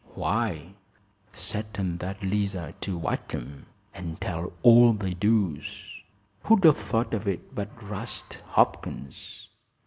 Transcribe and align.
"Why, 0.15 0.73
settin' 1.31 1.97
that 1.99 2.23
'Liza 2.23 2.73
to 2.81 2.97
watch 2.97 3.35
'em, 3.35 3.67
and 3.93 4.19
tell 4.19 4.51
all 4.63 4.93
they 4.93 5.13
does. 5.13 5.91
Who'd 6.45 6.65
a 6.65 6.73
thought 6.73 7.13
of 7.13 7.27
it 7.27 7.53
but 7.53 7.69
'Rast 7.83 8.41
Hopkins?" 8.47 9.47